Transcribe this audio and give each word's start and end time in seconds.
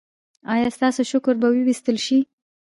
ایا 0.53 0.69
ستاسو 0.77 1.01
شکر 1.11 1.35
به 1.41 1.47
وویستل 1.53 1.97
شي؟ 2.05 2.19